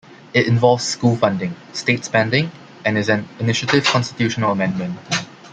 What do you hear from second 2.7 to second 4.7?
and is an initiative constitutional